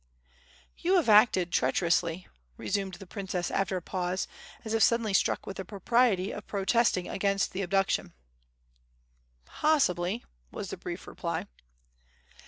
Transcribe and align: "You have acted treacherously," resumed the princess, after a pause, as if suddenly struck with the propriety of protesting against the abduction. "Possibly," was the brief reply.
"You 0.79 0.95
have 0.95 1.09
acted 1.09 1.51
treacherously," 1.51 2.27
resumed 2.57 2.95
the 2.95 3.05
princess, 3.05 3.51
after 3.51 3.77
a 3.77 3.83
pause, 3.83 4.27
as 4.65 4.73
if 4.73 4.81
suddenly 4.81 5.13
struck 5.13 5.45
with 5.45 5.57
the 5.57 5.63
propriety 5.63 6.31
of 6.31 6.47
protesting 6.47 7.07
against 7.07 7.51
the 7.51 7.61
abduction. 7.61 8.13
"Possibly," 9.45 10.25
was 10.51 10.71
the 10.71 10.77
brief 10.77 11.05
reply. 11.05 11.45